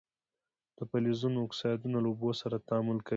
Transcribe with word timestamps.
د 0.77 0.79
فلزونو 0.89 1.37
اکسایدونه 1.47 1.97
له 2.03 2.07
اوبو 2.11 2.29
سره 2.41 2.55
تعامل 2.67 2.97
کوي. 3.05 3.09